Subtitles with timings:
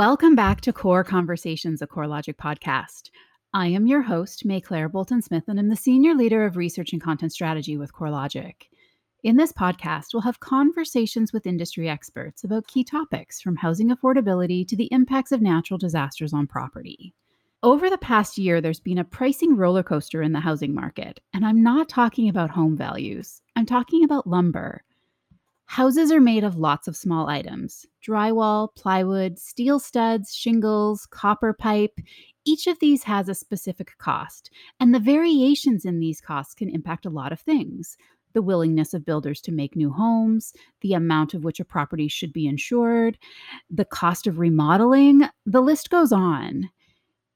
[0.00, 3.10] Welcome back to Core Conversations, a CoreLogic podcast.
[3.52, 7.02] I am your host, Maiclaire Bolton Smith, and I'm the Senior Leader of Research and
[7.02, 8.54] Content Strategy with CoreLogic.
[9.24, 14.66] In this podcast, we'll have conversations with industry experts about key topics from housing affordability
[14.68, 17.12] to the impacts of natural disasters on property.
[17.62, 21.44] Over the past year, there's been a pricing roller coaster in the housing market, and
[21.44, 23.42] I'm not talking about home values.
[23.54, 24.82] I'm talking about lumber.
[25.70, 32.00] Houses are made of lots of small items drywall, plywood, steel studs, shingles, copper pipe.
[32.44, 37.06] Each of these has a specific cost, and the variations in these costs can impact
[37.06, 37.96] a lot of things
[38.32, 42.32] the willingness of builders to make new homes, the amount of which a property should
[42.32, 43.16] be insured,
[43.70, 46.68] the cost of remodeling, the list goes on.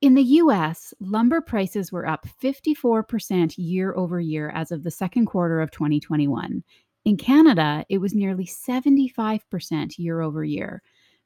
[0.01, 5.27] In the US, lumber prices were up 54% year over year as of the second
[5.27, 6.65] quarter of 2021.
[7.05, 10.83] In Canada, it was nearly 75% year over year.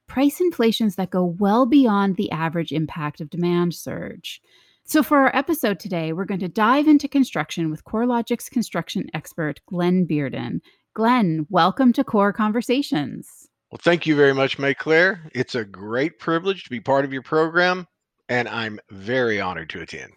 [0.09, 4.41] Price inflations that go well beyond the average impact of demand surge.
[4.85, 9.61] So, for our episode today, we're going to dive into construction with CoreLogic's construction expert,
[9.67, 10.61] Glenn Bearden.
[10.95, 13.49] Glenn, welcome to Core Conversations.
[13.71, 15.31] Well, thank you very much, Maiclaire.
[15.33, 17.87] It's a great privilege to be part of your program,
[18.29, 20.15] and I'm very honored to attend.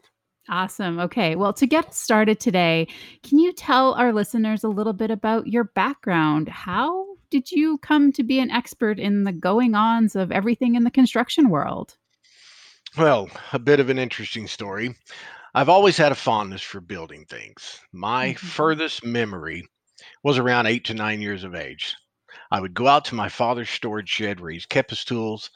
[0.52, 1.00] Awesome.
[1.00, 1.36] Okay.
[1.36, 2.88] Well, to get started today,
[3.24, 6.50] can you tell our listeners a little bit about your background?
[6.50, 10.84] How did you come to be an expert in the going ons of everything in
[10.84, 11.96] the construction world?
[12.98, 14.96] Well, a bit of an interesting story.
[15.54, 17.80] I've always had a fondness for building things.
[17.92, 18.38] My Mhm.
[18.38, 19.68] furthest memory
[20.24, 21.96] was around eight to nine years of age.
[22.52, 25.52] I would go out to my father's storage shed where he's kept his tools.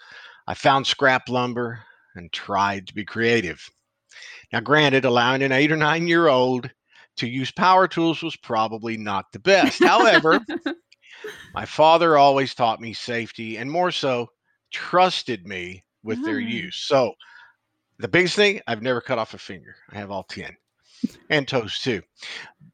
[0.47, 3.69] I found scrap lumber and tried to be creative.
[4.51, 6.69] Now, granted, allowing an eight or nine year old
[7.17, 9.83] to use power tools was probably not the best.
[9.83, 10.39] However,
[11.53, 14.27] my father always taught me safety and more so
[14.71, 16.39] trusted me with their Ah.
[16.39, 16.75] use.
[16.75, 17.13] So,
[17.97, 19.75] the biggest thing, I've never cut off a finger.
[19.89, 20.55] I have all 10
[21.29, 22.01] and toes too.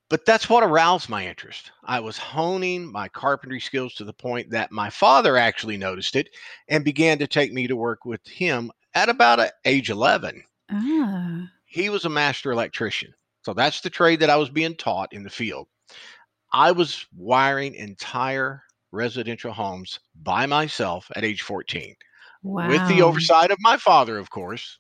[0.10, 1.72] But that's what aroused my interest.
[1.84, 6.30] I was honing my carpentry skills to the point that my father actually noticed it
[6.68, 11.48] and began to take me to work with him at about age 11 ah.
[11.66, 13.14] he was a master electrician.
[13.44, 15.68] So that's the trade that I was being taught in the field.
[16.54, 21.96] I was wiring entire residential homes by myself at age 14
[22.44, 22.70] Wow.
[22.70, 24.80] with the oversight of my father, of course.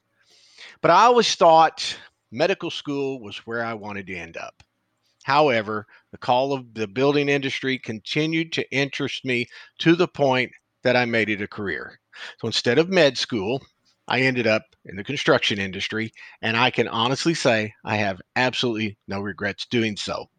[0.81, 1.97] But I always thought
[2.31, 4.63] medical school was where I wanted to end up.
[5.23, 9.47] However, the call of the building industry continued to interest me
[9.79, 10.51] to the point
[10.83, 11.99] that I made it a career.
[12.39, 13.61] So instead of med school,
[14.07, 18.97] I ended up in the construction industry, and I can honestly say I have absolutely
[19.07, 20.29] no regrets doing so.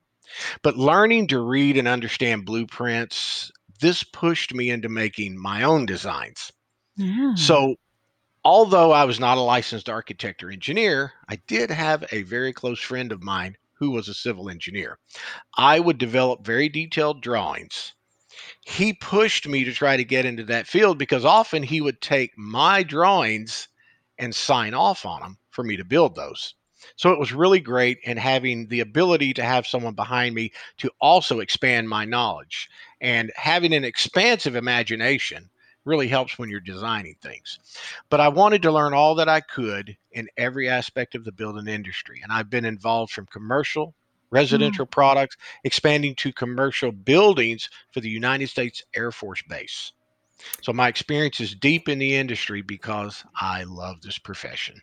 [0.63, 3.51] But learning to read and understand blueprints,
[3.81, 6.53] this pushed me into making my own designs.
[6.97, 7.35] Yeah.
[7.35, 7.77] So,
[8.45, 12.81] although I was not a licensed architect or engineer, I did have a very close
[12.81, 14.99] friend of mine who was a civil engineer.
[15.57, 17.95] I would develop very detailed drawings.
[18.65, 22.37] He pushed me to try to get into that field because often he would take
[22.37, 23.69] my drawings
[24.19, 26.55] and sign off on them for me to build those.
[26.97, 30.91] So it was really great and having the ability to have someone behind me to
[31.01, 32.69] also expand my knowledge
[33.01, 35.49] and having an expansive imagination
[35.85, 37.59] really helps when you're designing things.
[38.09, 41.67] But I wanted to learn all that I could in every aspect of the building
[41.67, 42.21] industry.
[42.23, 43.95] And I've been involved from commercial,
[44.33, 44.37] Mm.
[44.37, 49.93] residential products, expanding to commercial buildings for the United States Air Force Base.
[50.63, 54.81] So my experience is deep in the industry because I love this profession.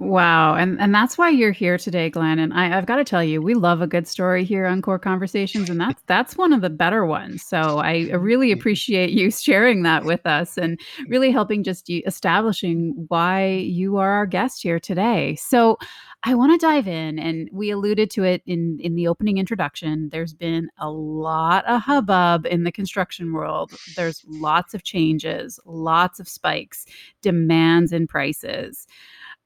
[0.00, 0.54] Wow.
[0.54, 2.38] And and that's why you're here today, Glenn.
[2.38, 4.98] And I, I've got to tell you, we love a good story here on Core
[4.98, 7.42] Conversations, and that's that's one of the better ones.
[7.42, 12.94] So I really appreciate you sharing that with us and really helping just you establishing
[13.08, 15.36] why you are our guest here today.
[15.36, 15.76] So
[16.24, 20.08] I want to dive in, and we alluded to it in in the opening introduction.
[20.10, 23.72] There's been a lot of hubbub in the construction world.
[23.96, 26.86] There's lots of changes, lots of spikes,
[27.20, 28.86] demands and prices.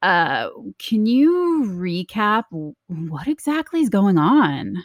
[0.04, 4.76] Uh, can you recap what exactly is going on?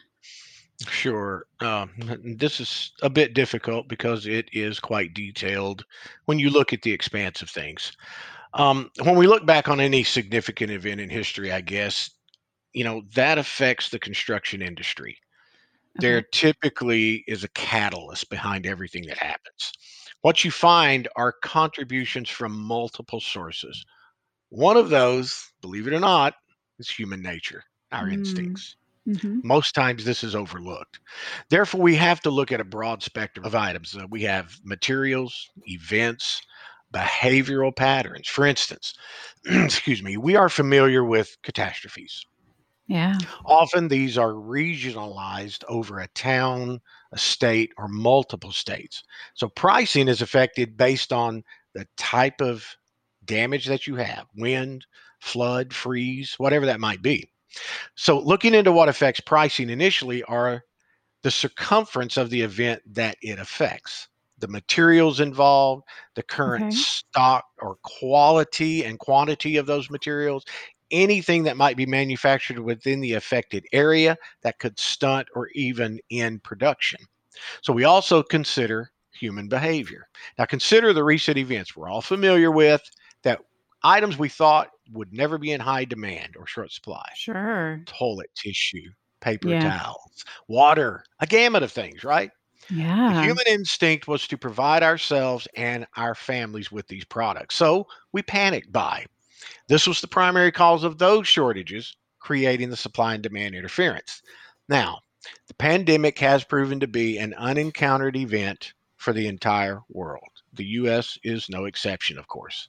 [0.87, 1.45] Sure.
[1.59, 1.89] Um,
[2.37, 5.83] this is a bit difficult because it is quite detailed
[6.27, 7.91] when you look at the expanse of things.
[8.53, 12.09] Um, when we look back on any significant event in history, I guess,
[12.71, 15.17] you know, that affects the construction industry.
[15.95, 19.73] There typically is a catalyst behind everything that happens.
[20.21, 23.83] What you find are contributions from multiple sources.
[24.49, 26.35] One of those, believe it or not,
[26.79, 28.75] is human nature, our Mm, instincts.
[29.05, 29.43] mhm.
[29.43, 30.99] Most times this is overlooked.
[31.49, 33.95] Therefore, we have to look at a broad spectrum of items.
[33.95, 36.41] Uh, we have materials, events,
[36.93, 38.27] behavioral patterns.
[38.27, 38.93] For instance,
[39.45, 42.25] excuse me, we are familiar with catastrophes.
[42.87, 43.25] Yeah.
[43.45, 46.79] Often these are regionalized over a town,
[47.11, 49.03] a state, or multiple states.
[49.33, 51.43] So pricing is affected based on
[51.73, 52.65] the type of
[53.29, 54.85] damage that you have wind,
[55.21, 57.31] flood, freeze, whatever that might be.
[57.95, 60.63] So, looking into what affects pricing initially are
[61.23, 64.09] the circumference of the event that it affects,
[64.39, 65.83] the materials involved,
[66.15, 66.73] the current Okay.
[66.73, 70.45] stock or quality and quantity of those materials,
[70.91, 76.43] anything that might be manufactured within the affected area that could stunt or even end
[76.43, 77.01] production.
[77.61, 80.07] So, we also consider human behavior.
[80.37, 82.81] Now, consider the recent events we're all familiar with
[83.83, 87.87] items we thought would never be in high demand or short supply Sure.
[87.87, 88.91] toilet tissue,
[89.21, 89.55] paper Yeah.
[89.55, 92.31] towels, water, a gamut of things, right?
[93.07, 93.13] The Yeah.
[93.13, 97.55] human instinct was to provide ourselves and our families with these products.
[97.55, 99.05] So we panicked buy.
[99.69, 104.21] This was the primary cause of those shortages, creating the supply and demand interference.
[104.69, 104.99] Now,
[105.47, 110.38] the pandemic has proven to be an unencountered event for the entire world.
[110.53, 112.67] The US is no exception, of course.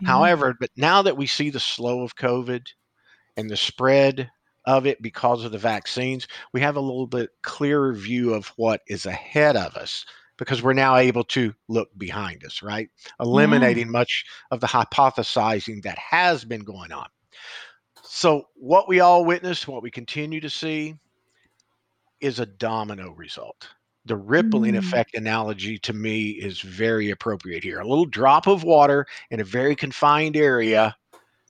[0.00, 0.08] Yeah.
[0.08, 2.66] However, but now that we see the slow of COVID
[3.36, 4.30] and the spread
[4.64, 8.82] of it because of the vaccines, we have a little bit clearer view of what
[8.86, 10.04] is ahead of us
[10.38, 12.88] because we're now able to look behind us, right?
[12.88, 13.24] Mm-hmm.
[13.24, 17.08] Eliminating much of the hypothesizing that has been going on.
[18.02, 20.96] So, what we all witnessed, what we continue to see,
[22.20, 23.68] is a domino result.
[24.04, 24.78] The rippling Mm.
[24.78, 27.80] effect analogy to me is very appropriate here.
[27.80, 30.96] A little drop of water in a very confined area.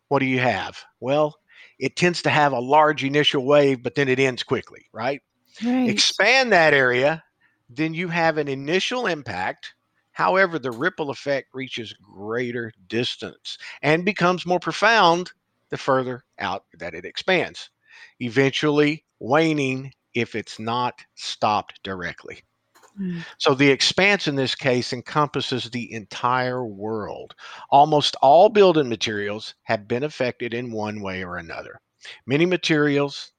[0.09, 0.85] What do you have?
[1.01, 1.37] Well,
[1.79, 5.23] it tends to have a large initial wave, but then it ends quickly, right?
[5.63, 5.87] Right.
[5.89, 7.25] Expand that area,
[7.69, 9.75] then you have an initial impact.
[10.13, 15.33] However, the ripple effect reaches greater distance and becomes more profound
[15.71, 17.71] the further out that it expands,
[18.21, 22.43] eventually waning if it's not stopped directly.
[23.01, 23.25] Mm.
[23.39, 27.35] So the expanse in this case encompasses the entire world.
[27.71, 31.81] Almost all building materials have been affected in one way or another.
[32.27, 33.33] Many materials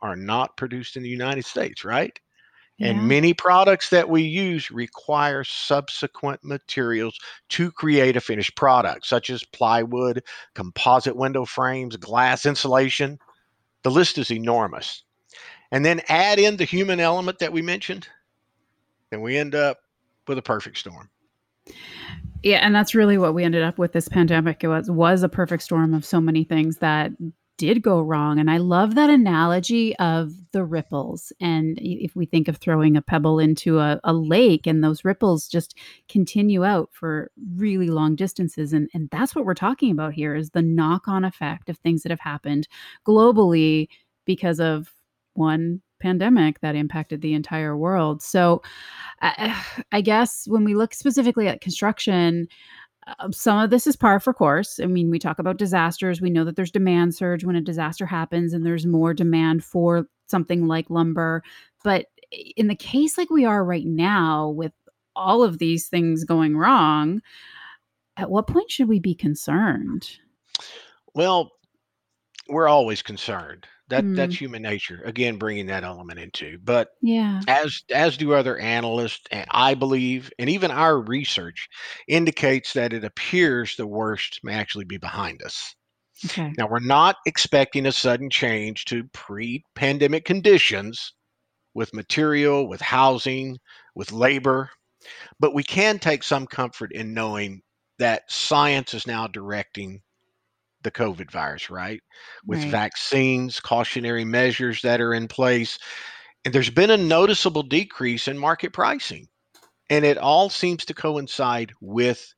[0.00, 2.18] are not produced in the United States, right?
[2.80, 7.16] And many products that we use require subsequent materials
[7.50, 10.24] to create a finished product, such as plywood,
[10.54, 13.18] composite window frames, glass insulation.
[13.84, 15.04] The list is enormous.
[15.72, 18.08] And then add in the human element that we mentioned,
[19.10, 19.78] and we end up
[20.28, 21.10] with a perfect storm.
[22.42, 24.62] Yeah, and that's really what we ended up with this pandemic.
[24.62, 27.12] It was was a perfect storm of so many things that
[27.56, 28.38] did go wrong.
[28.38, 31.32] And I love that analogy of the ripples.
[31.40, 35.48] And if we think of throwing a pebble into a, a lake and those ripples
[35.48, 35.78] just
[36.08, 38.72] continue out for really long distances.
[38.72, 42.10] And, and that's what we're talking about here is the knock-on effect of things that
[42.10, 42.66] have happened
[43.06, 43.88] globally
[44.24, 44.92] because of
[45.34, 48.22] one pandemic that impacted the entire world.
[48.22, 48.62] So
[49.22, 49.60] I,
[49.92, 52.46] I guess when we look specifically at construction,
[53.06, 54.80] uh, some of this is par for course.
[54.82, 56.20] I mean, we talk about disasters.
[56.20, 60.06] We know that there's demand surge when a disaster happens and there's more demand for
[60.26, 61.42] something like lumber.
[61.82, 62.06] But
[62.56, 64.72] in the case like we are right now with
[65.16, 67.20] all of these things going wrong,
[68.16, 70.08] at what point should we be concerned?
[71.14, 71.50] Well,
[72.48, 73.66] we're always concerned.
[73.94, 74.16] That Mm.
[74.16, 75.02] that's human nature.
[75.04, 76.58] Again, bringing that element into.
[76.58, 77.44] But Yeah.
[77.48, 81.68] as as do other analysts, and I believe, and even our research
[82.08, 85.74] indicates that it appears the worst may actually be behind us.
[86.24, 86.54] Okay.
[86.58, 91.12] Now, we're not expecting a sudden change to pre-pandemic conditions
[91.74, 93.58] with material, with housing,
[93.96, 94.70] with labor,
[95.40, 97.62] but we can take some comfort in knowing
[97.98, 100.02] that science is now directing
[100.84, 102.00] the COVID virus, right?
[102.46, 102.66] With Right.
[102.66, 105.78] vaccines, cautionary measures that are in place.
[106.44, 109.28] And there's been a noticeable decrease in market pricing.
[109.90, 112.34] And it all seems to coincide with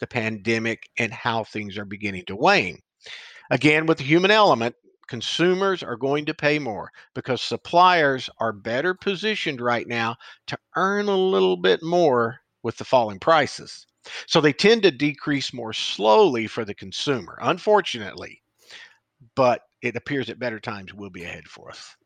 [0.00, 2.78] the pandemic and how things are beginning to wane.
[3.50, 4.76] Again, with the human element,
[5.08, 10.16] consumers are going to pay more because suppliers are better positioned right now
[10.48, 13.86] to earn a little bit more with the falling prices.
[14.26, 18.42] So they tend to decrease more slowly for the consumer, unfortunately.
[19.34, 21.96] But it appears that better times will be ahead for us.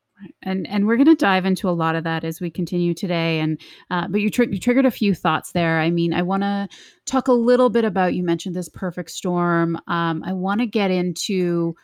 [0.43, 3.38] and and we're going to dive into a lot of that as we continue today
[3.40, 6.43] and uh, but you, tr- you triggered a few thoughts there i mean i want
[6.43, 6.69] to
[7.07, 10.90] talk a little bit about you mentioned this perfect storm um, i want to get
[10.90, 11.75] into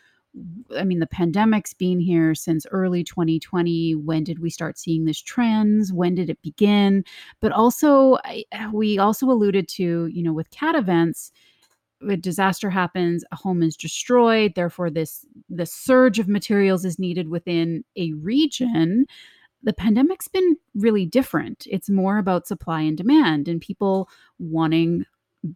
[0.77, 3.95] I mean, the pandemic's been here since early 2020.
[3.95, 5.93] When did we start seeing these trends?
[5.93, 7.05] When did it begin?
[7.39, 11.31] But also, I, we also alluded to, you know, with cat events,
[12.07, 17.29] a disaster happens, a home is destroyed, therefore this the surge of materials is needed
[17.29, 19.05] within a region.
[19.63, 21.65] The pandemic's been really different.
[21.69, 25.05] It's more about supply and demand and people wanting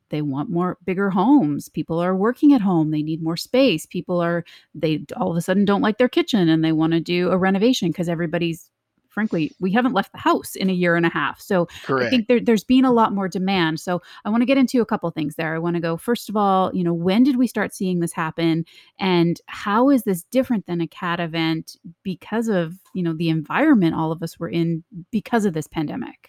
[0.09, 1.69] they want more bigger homes.
[1.69, 2.91] People are working at home.
[2.91, 3.85] They need more space.
[3.85, 4.43] People are
[4.73, 7.37] they all of a sudden don't like their kitchen and they want to do a
[7.37, 8.69] renovation because everybody's
[9.09, 11.41] frankly we haven't left the house in a year and a half.
[11.41, 12.07] So Correct.
[12.07, 13.79] i think there, there's been a lot more demand.
[13.79, 15.55] So i want to get into a couple things there.
[15.55, 18.13] I want to go first of all you know when did we start seeing this
[18.13, 18.65] happen?
[18.99, 23.95] And how is this different than a cat event because of you know the environment
[23.95, 26.28] all of us were in because of this pandemic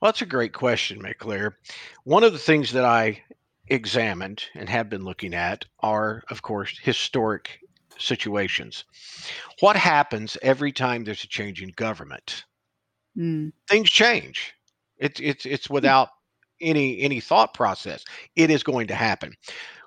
[0.00, 1.52] well, that's a great question, Maiclaire.
[2.04, 3.22] One of the things that I
[3.68, 7.60] examined and have been looking at are, of course, historic
[7.98, 8.84] situations.
[9.60, 12.44] What happens every time there's a change in government?
[13.16, 13.52] Mm.
[13.68, 14.54] Things change.
[14.98, 16.08] It's it's it's without
[16.60, 18.04] any any thought process.
[18.36, 19.34] It is going to happen.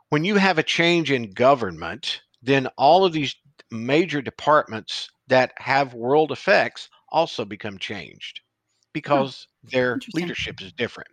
[0.09, 3.35] When you have a change in government, then all of these
[3.71, 8.41] major departments that have world effects also become changed
[8.93, 11.09] because their leadership is different.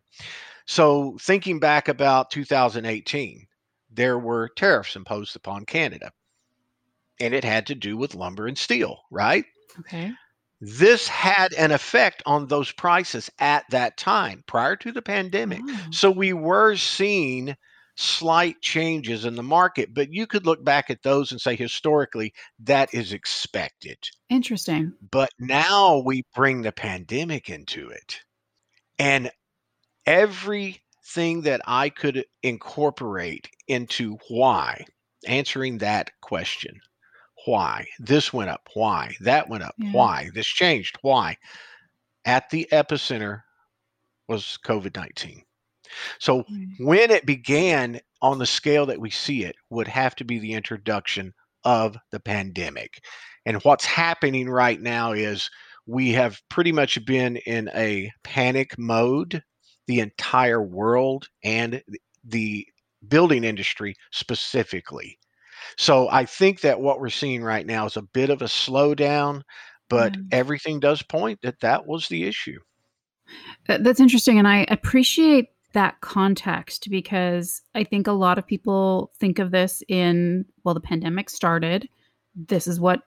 [0.67, 3.47] So, thinking back about 2018,
[3.91, 6.13] there were tariffs imposed upon Canada,
[7.19, 9.45] and it had to do with lumber and steel, right?
[9.81, 10.13] Okay.
[10.61, 15.63] This had an effect on those prices at that time prior to the pandemic.
[15.67, 15.87] Oh.
[15.91, 17.57] So, we were seeing
[17.97, 22.33] slight changes in the market, but you could look back at those and say historically
[22.61, 23.99] that is expected.
[24.29, 24.93] Interesting.
[25.11, 28.21] But now we bring the pandemic into it.
[28.99, 29.31] And
[30.07, 34.85] everything that I could incorporate into why,
[35.27, 36.81] answering that question,
[37.47, 39.93] why this went up, why that went up, Yeah.
[39.93, 41.37] why this changed, why,
[42.25, 43.43] at the epicenter
[44.29, 45.43] was COVID 19.
[46.19, 46.69] So Right.
[46.79, 50.53] when it began on the scale that we see it would have to be the
[50.53, 51.33] introduction
[51.65, 53.03] of the pandemic.
[53.47, 55.51] And what's happening right now is
[55.87, 59.43] we have pretty much been in a panic mode,
[59.87, 61.83] the entire world and
[62.25, 62.67] the
[63.09, 65.19] building industry specifically.
[65.77, 69.43] So I think that what we're seeing right now is a bit of a slowdown,
[69.89, 70.23] but Yeah.
[70.33, 72.59] everything does point that that was the issue.
[73.67, 74.39] That's interesting.
[74.39, 79.83] And I appreciate that context because I think a lot of people think of this
[79.89, 81.89] in, well, the pandemic started.
[82.35, 83.03] This is what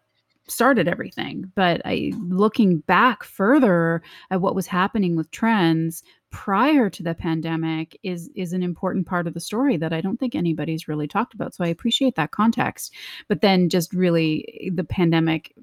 [0.47, 1.51] started everything.
[1.55, 7.97] But I looking back further at what was happening with trends prior to the pandemic
[8.03, 11.33] is is an important part of the story that I don't think anybody's really talked
[11.33, 11.53] about.
[11.53, 12.93] So I appreciate that context.
[13.27, 15.53] But then just really eh, the pandemic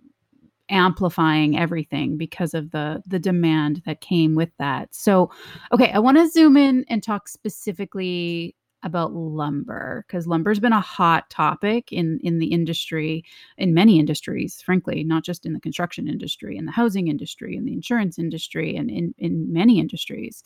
[0.70, 4.94] amplifying everything because of the the demand that came with that.
[4.94, 5.30] So,
[5.72, 10.80] okay, I want to zoom in and talk specifically about lumber because lumber's been a
[10.80, 13.24] hot topic in in the industry
[13.58, 17.64] in many industries frankly not just in the construction industry in the housing industry in
[17.64, 20.42] the insurance industry and in in many industries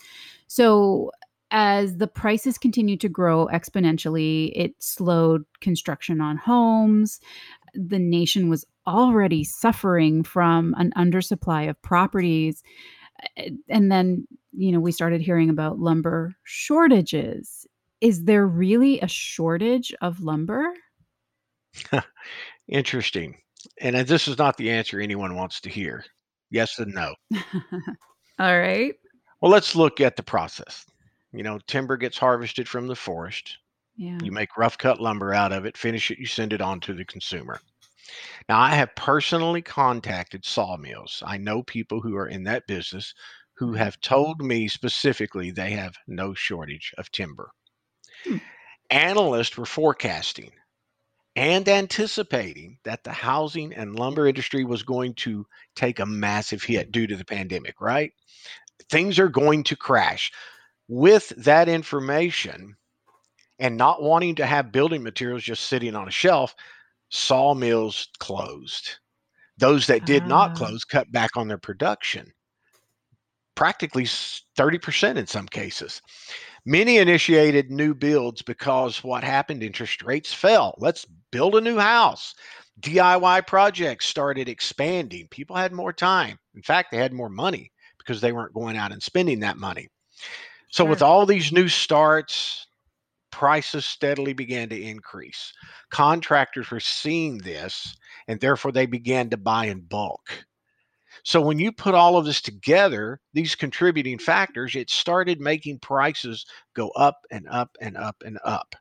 [0.49, 1.11] so
[1.51, 7.21] as the prices continued to grow exponentially it slowed construction on homes
[7.75, 12.63] the nation was already suffering from an undersupply of properties
[13.69, 17.67] and then you know we started hearing about lumber shortages
[18.01, 20.73] is there really a shortage of lumber
[22.69, 23.37] Interesting.
[23.81, 26.05] And uh, this is not the answer anyone wants to hear.
[26.51, 27.15] Yes and no.
[28.39, 28.95] all right
[29.41, 30.87] Well, let's look at the process.
[31.33, 33.59] You know, timber gets harvested from the forest.
[33.97, 36.81] Yeah You make rough cut lumber out of it, finish it, you send it on
[36.81, 37.61] to the consumer.
[38.49, 41.23] Now, I have personally contacted sawmills.
[41.27, 43.15] I know people who are in that business
[43.55, 47.51] who have told me specifically they have no shortage of timber.
[48.25, 48.39] Hmm.
[48.91, 50.53] Analysts were forecasting
[51.37, 56.93] and anticipating that the housing and lumber industry was going to take a massive hit
[56.93, 58.13] due to the pandemic, right?
[58.91, 60.31] Things are going to crash.
[60.89, 62.77] With that information
[63.59, 66.55] and not wanting to have building materials just sitting on a shelf,
[67.11, 68.97] sawmills closed.
[69.59, 70.55] Those that did not Ah.
[70.55, 72.33] close cut back on their production,
[73.55, 76.03] practically 30% in some cases.
[76.67, 79.63] Many initiated new builds because what happened?
[79.63, 80.75] Interest rates fell.
[80.79, 82.35] Let's build a new house.
[82.81, 85.29] DIY projects started expanding.
[85.29, 86.39] People had more time.
[86.57, 89.89] In fact, they had more money because they weren't going out and spending that money.
[90.71, 92.67] So, with all these new starts,
[93.35, 95.53] prices steadily began to increase.
[95.91, 97.97] Contractors were seeing this,
[98.29, 100.47] and therefore they began to buy in bulk.
[101.25, 106.47] So when you put all of this together, these contributing factors, it started making prices
[106.77, 108.77] go up and up and up and up.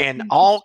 [0.00, 0.64] And all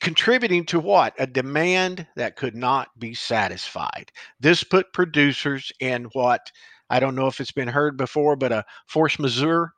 [0.00, 1.14] contributing to what?
[1.20, 4.10] A demand that could not be satisfied.
[4.40, 6.50] This put producers in what
[6.90, 9.72] I don't know if it's been heard before, but a force majeure,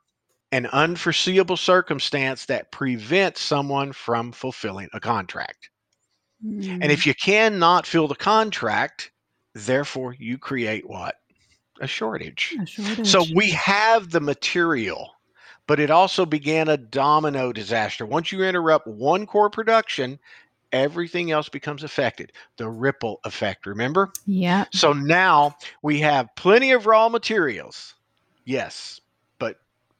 [0.51, 5.69] an unforeseeable circumstance that prevents someone from fulfilling a contract.
[6.45, 6.79] Mm.
[6.81, 9.11] And if you cannot fill the contract,
[9.53, 11.15] therefore you create what?
[11.81, 12.55] A shortage.
[12.59, 13.07] a shortage.
[13.07, 15.11] So we have the material
[15.69, 18.03] but it also began a domino disaster.
[18.03, 20.17] Once you interrupt one core production,
[20.71, 22.31] everything else becomes affected.
[22.57, 24.11] The ripple effect, remember?
[24.25, 24.65] Yeah.
[24.73, 27.93] So now we have plenty of raw materials.
[28.45, 28.99] Yes,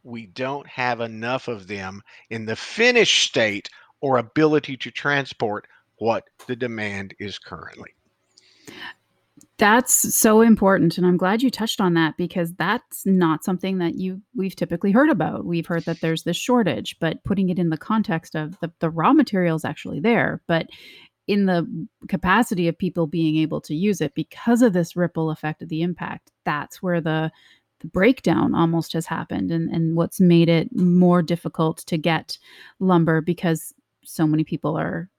[0.10, 3.70] we don't have enough of them in the finished state
[4.02, 7.90] or ability to transport what the demand is currently.
[9.58, 13.96] That's so important and I'm glad you touched on that because that's not something that
[13.96, 15.46] you we've typically heard about.
[15.46, 18.90] We've heard that there's this shortage, but putting it in the context of the, the
[18.90, 20.68] raw materials actually there, but
[21.28, 25.62] in the capacity of people being able to use it because of this ripple effect
[25.62, 27.30] of the impact, that's where the
[27.80, 32.38] the breakdown almost has happened and, and what's made it more difficult to get
[32.80, 35.10] lumber because so many people are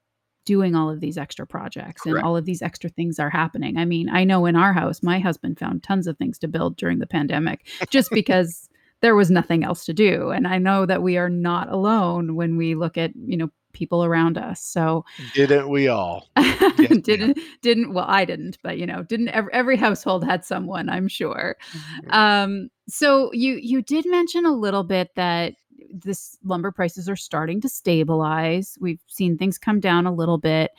[0.44, 2.16] doing all of these extra projects Correct.
[2.16, 3.76] and all of these extra things are happening.
[3.76, 6.76] I mean, I know in our house, my husband found tons of things to build
[6.76, 8.68] during the pandemic just because
[9.00, 10.30] there was nothing else to do.
[10.30, 14.04] And I know that we are not alone when we look at, you know, people
[14.04, 14.60] around us.
[14.60, 16.28] So didn't we all?
[16.36, 20.88] Yes, didn't didn't well I didn't, but you know, didn't every, every household had someone,
[20.88, 21.56] I'm sure.
[21.72, 22.10] Mm-hmm.
[22.10, 25.54] Um so you you did mention a little bit that
[25.92, 28.76] this lumber prices are starting to stabilize.
[28.80, 30.72] We've seen things come down a little bit.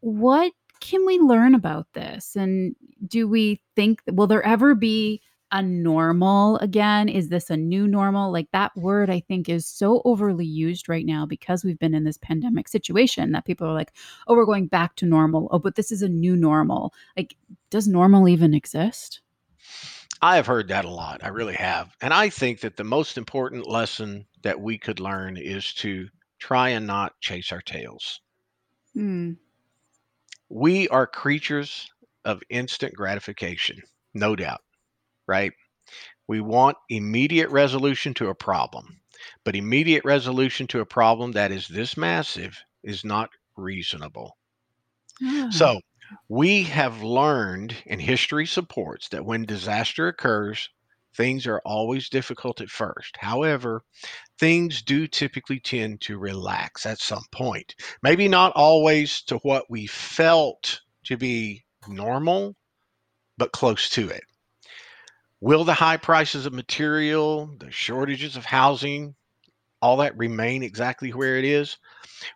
[0.00, 2.34] What can we learn about this?
[2.34, 2.74] And
[3.06, 7.08] do we think will there ever be a normal again?
[7.08, 8.32] Is this a new normal?
[8.32, 12.04] Like that word, I think, is so overly used right now because we've been in
[12.04, 13.92] this pandemic situation that people are like,
[14.26, 15.48] oh, we're going back to normal.
[15.52, 16.94] Oh, but this is a new normal.
[17.16, 17.36] Like,
[17.70, 19.20] does normal even exist?
[20.22, 21.22] I have heard that a lot.
[21.22, 21.94] I really have.
[22.00, 26.70] And I think that the most important lesson that we could learn is to try
[26.70, 28.20] and not chase our tails.
[28.96, 29.36] Mm.
[30.48, 31.90] We are creatures
[32.24, 33.82] of instant gratification,
[34.14, 34.60] no doubt,
[35.26, 35.52] right?
[36.28, 39.00] We want immediate resolution to a problem,
[39.44, 44.36] but immediate resolution to a problem that is this massive is not reasonable.
[45.22, 45.48] Ah.
[45.50, 45.80] So
[46.28, 50.68] we have learned, and history supports, that when disaster occurs,
[51.14, 53.16] things are always difficult at first.
[53.18, 53.82] However,
[54.38, 57.74] things do typically tend to relax at some point.
[58.02, 62.56] Maybe not always to what we felt to be normal,
[63.36, 64.24] but close to it.
[65.42, 69.16] Will the high prices of material, the shortages of housing,
[69.80, 71.78] all that remain exactly where it is?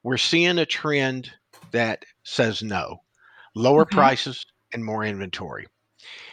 [0.03, 1.31] We're seeing a trend
[1.71, 3.01] that says no
[3.55, 3.97] lower okay.
[3.97, 5.67] prices, and more inventory.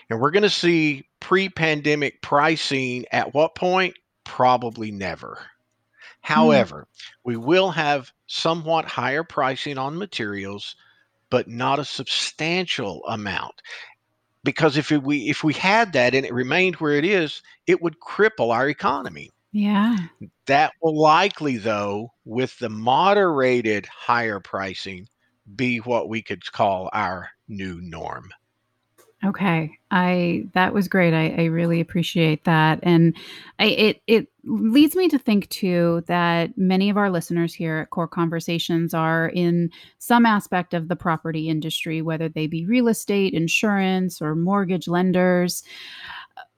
[0.09, 3.95] And we're going to see pre pandemic pricing at what point?
[4.23, 5.37] Probably never.
[6.23, 6.33] Hmm.
[6.33, 7.01] However, mm.
[7.23, 10.75] we will have somewhat higher pricing on materials,
[11.29, 13.61] but not a substantial amount.
[14.43, 17.99] Because if we if we had that and it remained where it is, it would
[17.99, 19.29] cripple our economy.
[19.53, 19.97] Yeah.
[20.47, 25.07] That will likely, though, with the moderated higher pricing,
[25.55, 28.31] be what we could call our new norm.
[29.25, 31.13] Okay, I that was great.
[31.13, 33.15] I, I really appreciate that, and
[33.57, 37.89] I, it it leads me to think too that many of our listeners here at
[37.91, 43.33] Core Conversations are in some aspect of the property industry, whether they be real estate,
[43.33, 45.63] insurance, or mortgage lenders.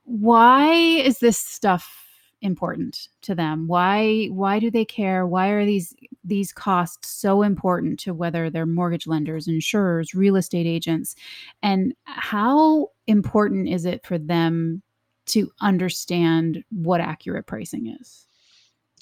[0.06, 2.02] Why is this stuff
[2.42, 8.00] important to them why why do they care why are these these costs so important
[8.00, 11.16] to whether they're mortgage lenders insurers real estate agents
[11.62, 14.82] and how important is it for them
[15.26, 18.28] to understand what accurate pricing is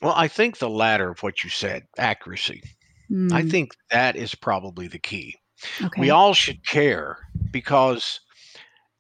[0.02, 2.62] well i think the latter of what you said accuracy
[3.10, 3.32] mm.
[3.32, 3.50] i hmm.
[3.50, 5.36] think that is probably the key
[5.82, 6.02] okay.
[6.02, 7.18] we all should care
[7.52, 8.20] because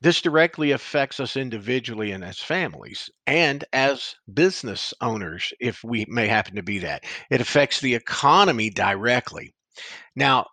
[0.03, 6.27] this directly affects us individually and as families and as business owners, if we may
[6.27, 7.05] happen to be that.
[7.31, 9.53] It affects the economy directly.
[10.13, 10.47] Now,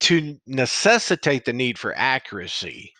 [0.00, 2.90] to necessitate the need for accuracy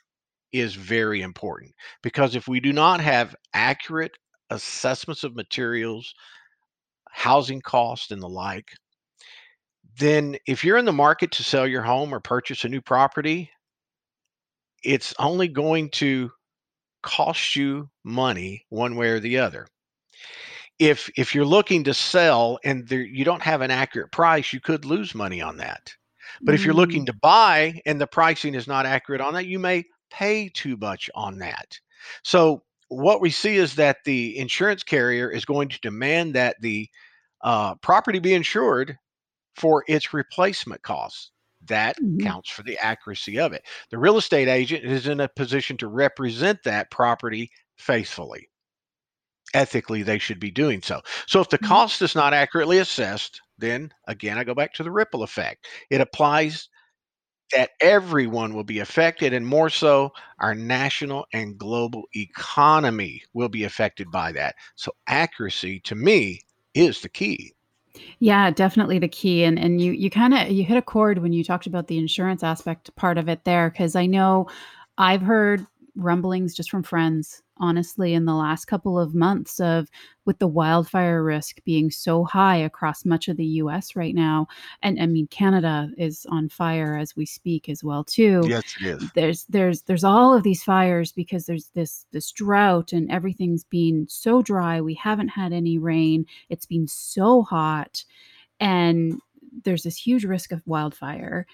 [0.52, 4.12] is very important because if we do not have accurate
[4.50, 6.12] assessments of materials,
[7.09, 8.68] housing costs, and the like,
[9.98, 13.50] then if you're in the market to sell your home or purchase a new property,
[14.87, 16.31] it's only going to
[17.03, 19.66] cost you money one way or the other.
[20.79, 24.61] If if you're looking to sell and there, you don't have an accurate price, you
[24.61, 25.92] could lose money on that.
[26.44, 29.46] But if you're looking Mm, to buy and the pricing is not accurate on that,
[29.46, 31.79] you may pay too much on that.
[32.25, 36.88] So what we see is that the insurance carrier is going to demand that the
[37.42, 38.99] uh, property be insured
[39.57, 41.33] for its replacement costs.
[41.68, 43.64] That mhm, counts for the accuracy of it.
[43.90, 48.48] The real estate agent is in a position to represent that property faithfully.
[49.55, 51.02] Ethically, they should be doing so.
[51.26, 54.85] So if the mm, cost is not accurately assessed, then again, I go back to
[54.85, 55.66] the ripple effect.
[55.90, 56.68] It applies
[57.52, 63.64] that everyone will be affected, and more so, our national and global economy will be
[63.64, 64.57] affected by that.
[64.76, 66.42] So, accuracy to me
[66.74, 67.55] is the key.
[68.20, 71.44] Yeah, definitely the key, and and you you kinda you hit a chord when you
[71.44, 74.48] talked about the insurance aspect part of it there, because I know
[74.98, 79.88] I've heard rumblings just from friends, honestly, in the last couple of months of
[80.25, 84.47] with the wildfire risk being so high across much of the US right now,
[84.83, 88.42] and I mean, Canada is on fire as we speak as well too.
[88.47, 89.11] Yes, it is.
[89.14, 94.07] There's there's there's all of these fires because there's this this drought and everything's been
[94.09, 98.05] so dry, we haven't had any rain, it's been so hot,
[98.61, 99.21] and
[99.64, 101.47] there's this huge risk of wildfire.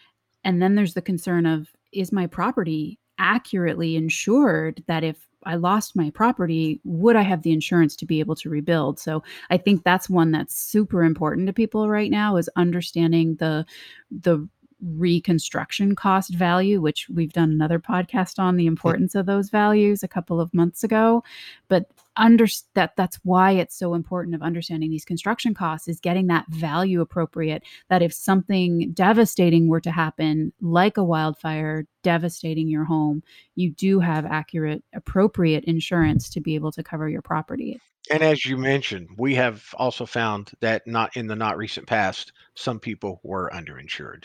[0.45, 5.97] And then there's the concern of is my property accurately insured that if I lost
[5.97, 8.99] my property, would I have the insurance to be able to rebuild?
[8.99, 13.67] So I think that's one that's super important to people right now is understanding the
[14.11, 14.49] the
[14.83, 20.09] reconstruction cost value, which we've done another podcast on the importance of those values a
[20.09, 21.23] couple of months ago.
[21.69, 26.27] But under that that's why it's so important of understanding these construction costs is getting
[26.27, 32.85] that value appropriate that if something devastating were to happen like a wildfire devastating your
[32.85, 33.23] home
[33.55, 38.45] you do have accurate appropriate insurance to be able to cover your property And as
[38.45, 43.21] you mentioned, we have also found that not in the not recent past, some people
[43.23, 44.25] were underinsured.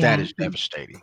[0.00, 1.02] That is devastating.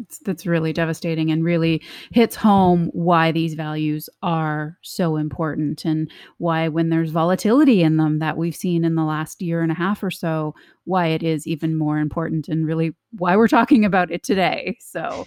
[0.00, 6.10] it's, that's really devastating and really hits home why these values are so important and
[6.38, 9.74] why when there's volatility in them that we've seen in the last year and a
[9.74, 14.10] half or so why it is even more important and really why we're talking about
[14.10, 14.76] it today.
[14.80, 15.26] So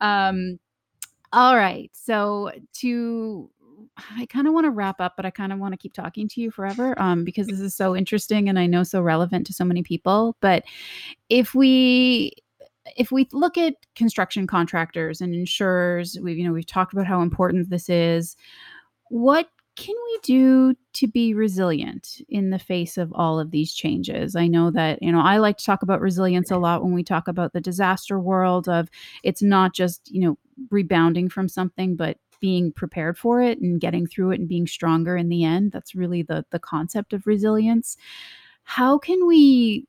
[0.00, 0.58] um
[1.30, 1.90] all right.
[1.92, 3.50] So to
[4.16, 6.28] I kind of want to wrap up, but I kind of want to keep talking
[6.28, 9.52] to you forever um, because this is so interesting and I know so relevant to
[9.52, 10.36] so many people.
[10.40, 10.64] But
[11.28, 12.32] if we
[12.96, 17.22] if we look at construction contractors and insurers, we you know we've talked about how
[17.22, 18.36] important this is.
[19.10, 24.34] What can we do to be resilient in the face of all of these changes?
[24.34, 27.04] I know that, you know, I like to talk about resilience a lot when we
[27.04, 28.90] talk about the disaster world of
[29.22, 30.38] it's not just, you know,
[30.70, 35.16] rebounding from something, but being prepared for it and getting through it and being stronger
[35.16, 35.72] in the end.
[35.72, 37.96] That's really the the concept of resilience.
[38.64, 39.86] How can we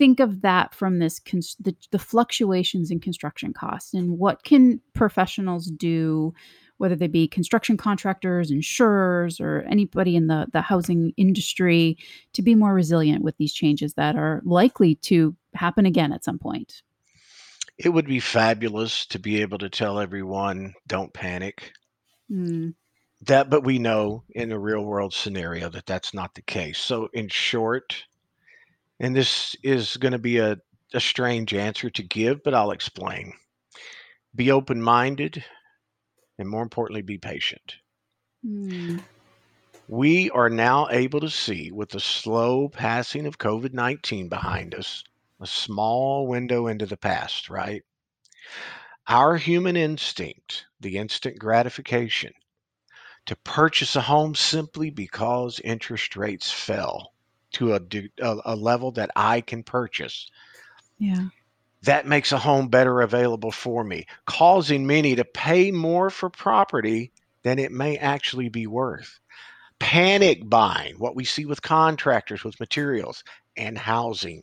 [0.00, 1.20] think of that from this
[1.60, 6.32] the, the fluctuations in construction costs and what can professionals do
[6.78, 11.98] whether they be construction contractors insurers or anybody in the, the housing industry
[12.32, 16.38] to be more resilient with these changes that are likely to happen again at some
[16.38, 16.82] point
[17.76, 21.72] It would be fabulous to be able to tell everyone, don't panic.
[22.30, 22.72] Mm,
[23.22, 26.78] That, but we know in a real world scenario that that's not the case.
[26.78, 28.04] So, in short,
[29.00, 30.58] and this is going to be a,
[30.94, 33.34] a strange answer to give, but I'll explain.
[34.34, 35.44] Be open minded,
[36.38, 37.76] and more importantly, be patient.
[38.42, 39.00] mm,
[39.88, 45.04] We are now able to see, with the slow passing of COVID 19 behind us,
[45.38, 47.82] a small window into the past, right?
[49.10, 52.32] Our human instinct, the instant gratification
[53.26, 57.12] to purchase a home simply because interest rates fell
[57.52, 57.80] to a,
[58.22, 60.30] a, level that I can purchase,
[60.98, 61.26] yeah
[61.82, 67.12] that makes a home better available for me, causing many to pay more for property
[67.42, 69.18] than it may actually be worth.
[69.78, 73.24] Panic buying, what we see with contractors with materials
[73.56, 74.42] and housing.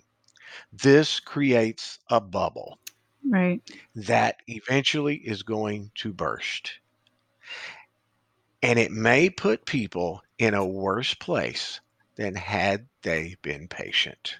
[0.74, 2.80] This creates a bubble
[3.30, 3.62] right
[3.96, 6.74] that eventually is going to burst.
[8.62, 11.80] And it may put people in a worse place
[12.16, 14.38] than had they been patient.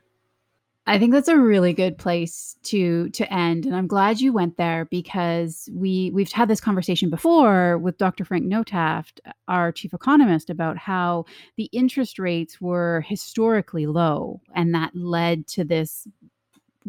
[0.90, 4.56] I think that's a really good place to to end and I'm glad you went
[4.56, 8.24] there because we we've had this conversation before with Dr.
[8.24, 9.20] Frank Nothaft,
[9.50, 11.26] our chief economist about how
[11.58, 16.08] the interest rates were historically low and that led to this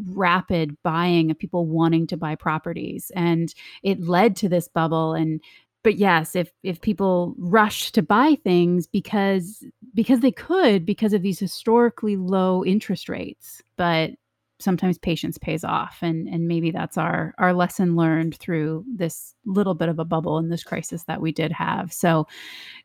[0.07, 5.41] rapid buying of people wanting to buy properties and it led to this bubble and
[5.83, 11.23] but yes if if people rushed to buy things because because they could because of
[11.23, 14.13] these historically low interest rates but
[14.61, 19.75] sometimes patience pays off and and maybe that's our our lesson learned through this little
[19.75, 21.93] bit of a bubble in this crisis that we did have.
[21.93, 22.27] So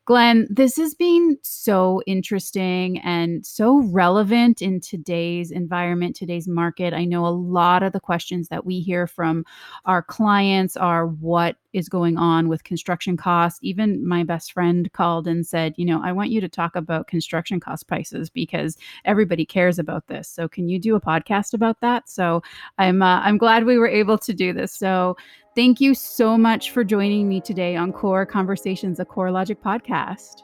[0.06, 6.94] Glenn, this has been so interesting and so relevant in today's environment, today's market.
[6.94, 9.46] I know a lot of the questions that we hear from
[9.86, 13.60] our clients are what is going on with construction costs.
[13.62, 17.08] Even my best friend called and said, You know, I want you to talk about
[17.08, 20.28] construction cost prices because everybody cares about this.
[20.28, 22.10] So, can you do a podcast about that?
[22.10, 22.44] So,
[22.78, 24.74] I'm, uh, I'm glad we were able to do this.
[24.74, 25.16] So,
[25.56, 30.42] Thank you so much for joining me today on Core Conversations, a CoreLogic podcast.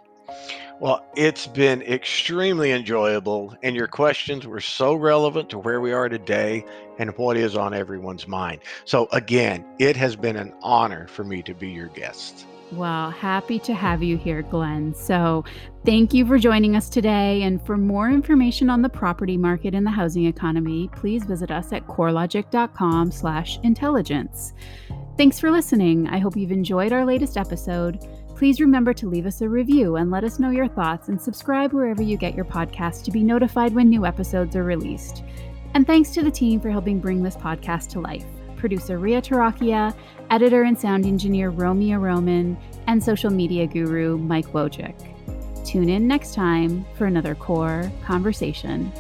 [0.80, 6.10] Well, it's been extremely enjoyable, and your questions were so relevant to where we are
[6.10, 6.64] today
[7.00, 8.62] and what is on everyone's mind.
[8.86, 12.46] So, again, it has been an honor for me to be your guest.
[12.72, 14.94] Well, happy to have you here, Glenn.
[14.94, 15.44] So,
[15.86, 17.42] thank you for joining us today.
[17.42, 21.74] And for more information on the property market and the housing economy, please visit us
[21.74, 24.54] at corelogic.com/intelligence.
[25.18, 26.08] Thanks for listening.
[26.10, 28.06] I hope you've enjoyed our latest episode.
[28.36, 31.74] Please remember to leave us a review and let us know your thoughts and subscribe
[31.74, 35.24] wherever you get your podcast to be notified when new episodes are released.
[35.74, 38.26] And thanks to the team for helping bring this podcast to life.
[38.56, 39.94] Producer Ria Tarakia,
[40.32, 44.96] editor and sound engineer Romeo Roman, and social media guru Mike Wojcik.
[45.66, 48.92] Tune in next time for another core conversation.